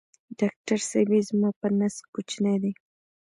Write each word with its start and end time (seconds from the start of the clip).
ډاکټر 0.39 0.79
صېبې 0.89 1.19
زما 1.29 1.49
په 1.59 1.67
نس 1.77 1.95
کوچینی 2.13 2.57
دی 2.63 2.71